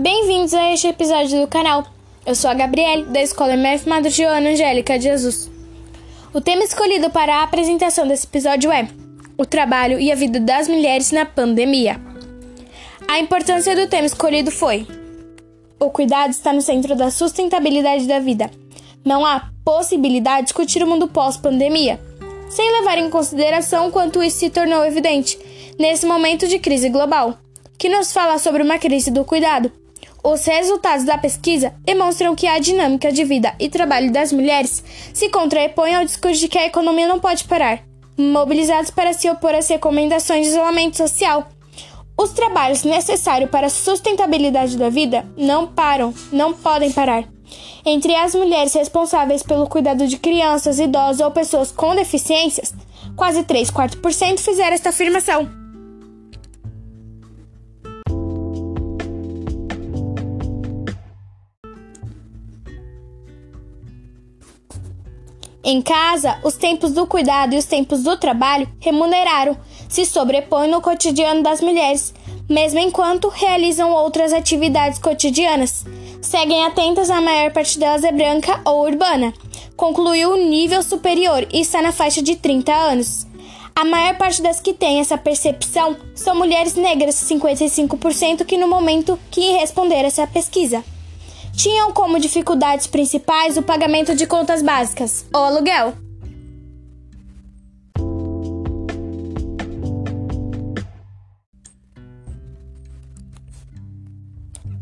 Bem-vindos 0.00 0.54
a 0.54 0.72
este 0.72 0.86
episódio 0.86 1.40
do 1.40 1.48
canal. 1.48 1.84
Eu 2.24 2.32
sou 2.36 2.48
a 2.48 2.54
Gabriele, 2.54 3.06
da 3.06 3.20
Escola 3.20 3.54
MF 3.54 3.88
Madre 3.88 4.10
Joana 4.10 4.50
Angélica 4.50 4.96
de 4.96 5.06
Jesus. 5.06 5.50
O 6.32 6.40
tema 6.40 6.62
escolhido 6.62 7.10
para 7.10 7.34
a 7.34 7.42
apresentação 7.42 8.06
desse 8.06 8.24
episódio 8.24 8.70
é 8.70 8.86
o 9.36 9.44
trabalho 9.44 9.98
e 9.98 10.12
a 10.12 10.14
vida 10.14 10.38
das 10.38 10.68
mulheres 10.68 11.10
na 11.10 11.26
pandemia. 11.26 12.00
A 13.08 13.18
importância 13.18 13.74
do 13.74 13.88
tema 13.88 14.06
escolhido 14.06 14.52
foi: 14.52 14.86
o 15.80 15.90
cuidado 15.90 16.30
está 16.30 16.52
no 16.52 16.62
centro 16.62 16.94
da 16.94 17.10
sustentabilidade 17.10 18.06
da 18.06 18.20
vida. 18.20 18.48
Não 19.04 19.26
há 19.26 19.50
possibilidade 19.64 20.42
de 20.42 20.44
discutir 20.44 20.80
o 20.80 20.86
mundo 20.86 21.08
pós-pandemia, 21.08 21.98
sem 22.48 22.70
levar 22.70 22.98
em 22.98 23.10
consideração 23.10 23.90
quanto 23.90 24.22
isso 24.22 24.38
se 24.38 24.48
tornou 24.48 24.84
evidente 24.84 25.36
nesse 25.76 26.06
momento 26.06 26.46
de 26.46 26.60
crise 26.60 26.88
global, 26.88 27.36
que 27.76 27.88
nos 27.88 28.12
fala 28.12 28.38
sobre 28.38 28.62
uma 28.62 28.78
crise 28.78 29.10
do 29.10 29.24
cuidado. 29.24 29.72
Os 30.22 30.44
resultados 30.44 31.04
da 31.04 31.16
pesquisa 31.16 31.72
demonstram 31.84 32.34
que 32.34 32.46
a 32.46 32.58
dinâmica 32.58 33.12
de 33.12 33.24
vida 33.24 33.54
e 33.58 33.68
trabalho 33.68 34.12
das 34.12 34.32
mulheres 34.32 34.82
se 35.14 35.28
contrapõe 35.28 35.94
ao 35.94 36.04
discurso 36.04 36.40
de 36.40 36.48
que 36.48 36.58
a 36.58 36.66
economia 36.66 37.06
não 37.06 37.20
pode 37.20 37.44
parar, 37.44 37.80
mobilizados 38.16 38.90
para 38.90 39.12
se 39.12 39.30
opor 39.30 39.54
às 39.54 39.68
recomendações 39.68 40.46
de 40.46 40.52
isolamento 40.52 40.96
social. 40.96 41.48
Os 42.20 42.30
trabalhos 42.30 42.82
necessários 42.82 43.48
para 43.48 43.68
a 43.68 43.70
sustentabilidade 43.70 44.76
da 44.76 44.90
vida 44.90 45.24
não 45.36 45.68
param, 45.68 46.12
não 46.32 46.52
podem 46.52 46.90
parar. 46.90 47.24
Entre 47.86 48.14
as 48.14 48.34
mulheres 48.34 48.74
responsáveis 48.74 49.42
pelo 49.42 49.68
cuidado 49.68 50.06
de 50.06 50.18
crianças, 50.18 50.80
idosos 50.80 51.20
ou 51.20 51.30
pessoas 51.30 51.70
com 51.70 51.94
deficiências, 51.94 52.74
quase 53.16 53.44
3 53.44 53.70
4% 53.70 54.40
fizeram 54.40 54.74
esta 54.74 54.88
afirmação. 54.88 55.57
Em 65.70 65.82
casa, 65.82 66.38
os 66.42 66.54
tempos 66.54 66.92
do 66.92 67.06
cuidado 67.06 67.54
e 67.54 67.58
os 67.58 67.66
tempos 67.66 68.02
do 68.02 68.16
trabalho 68.16 68.66
remuneraram 68.80 69.54
se 69.86 70.06
sobrepõem 70.06 70.70
no 70.70 70.80
cotidiano 70.80 71.42
das 71.42 71.60
mulheres, 71.60 72.14
mesmo 72.48 72.78
enquanto 72.78 73.28
realizam 73.28 73.92
outras 73.92 74.32
atividades 74.32 74.98
cotidianas. 74.98 75.84
Seguem 76.22 76.64
atentas, 76.64 77.10
a 77.10 77.20
maior 77.20 77.52
parte 77.52 77.78
delas 77.78 78.02
é 78.02 78.10
branca 78.10 78.62
ou 78.64 78.86
urbana. 78.86 79.34
Concluiu 79.76 80.30
o 80.30 80.48
nível 80.48 80.82
superior 80.82 81.46
e 81.52 81.60
está 81.60 81.82
na 81.82 81.92
faixa 81.92 82.22
de 82.22 82.34
30 82.34 82.72
anos. 82.72 83.26
A 83.76 83.84
maior 83.84 84.16
parte 84.16 84.40
das 84.40 84.62
que 84.62 84.72
têm 84.72 85.00
essa 85.00 85.18
percepção 85.18 85.98
são 86.14 86.34
mulheres 86.34 86.76
negras, 86.76 87.14
55% 87.14 88.46
que 88.46 88.56
no 88.56 88.68
momento 88.68 89.18
que 89.30 89.52
responderam 89.52 90.06
essa 90.06 90.26
pesquisa 90.26 90.82
tinham 91.58 91.92
como 91.92 92.20
dificuldades 92.20 92.86
principais 92.86 93.56
o 93.56 93.62
pagamento 93.62 94.14
de 94.14 94.28
contas 94.28 94.62
básicas 94.62 95.26
ou 95.34 95.40
aluguel. 95.40 95.92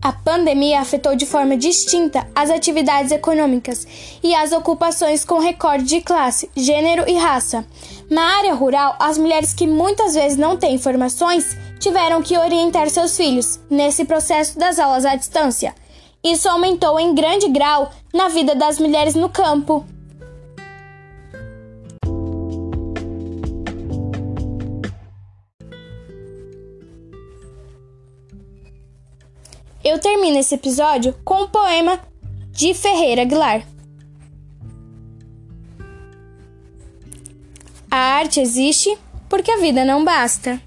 A 0.00 0.12
pandemia 0.12 0.80
afetou 0.80 1.14
de 1.14 1.26
forma 1.26 1.58
distinta 1.58 2.26
as 2.34 2.48
atividades 2.48 3.12
econômicas 3.12 3.86
e 4.22 4.34
as 4.34 4.50
ocupações 4.50 5.26
com 5.26 5.38
recorde 5.38 5.84
de 5.84 6.00
classe, 6.00 6.50
gênero 6.56 7.04
e 7.06 7.16
raça. 7.18 7.66
Na 8.10 8.38
área 8.38 8.54
rural, 8.54 8.96
as 8.98 9.18
mulheres 9.18 9.52
que 9.52 9.66
muitas 9.66 10.14
vezes 10.14 10.38
não 10.38 10.56
têm 10.56 10.74
informações 10.74 11.56
tiveram 11.78 12.22
que 12.22 12.36
orientar 12.36 12.88
seus 12.88 13.14
filhos 13.14 13.60
nesse 13.68 14.06
processo 14.06 14.58
das 14.58 14.78
aulas 14.78 15.04
à 15.04 15.14
distância. 15.14 15.81
Isso 16.24 16.48
aumentou 16.48 17.00
em 17.00 17.14
grande 17.14 17.48
grau 17.48 17.90
na 18.14 18.28
vida 18.28 18.54
das 18.54 18.78
mulheres 18.78 19.16
no 19.16 19.28
campo. 19.28 19.84
Eu 29.82 29.98
termino 29.98 30.38
esse 30.38 30.54
episódio 30.54 31.12
com 31.24 31.42
um 31.42 31.48
poema 31.48 31.98
de 32.52 32.72
Ferreira 32.72 33.22
Aguilar. 33.22 33.66
A 37.90 37.96
arte 37.96 38.38
existe 38.40 38.96
porque 39.28 39.50
a 39.50 39.58
vida 39.58 39.84
não 39.84 40.04
basta. 40.04 40.60